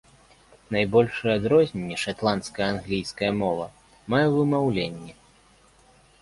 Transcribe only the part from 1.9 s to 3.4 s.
шатландская англійская